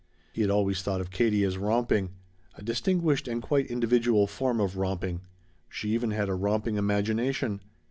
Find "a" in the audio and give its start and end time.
2.55-2.63, 6.27-6.33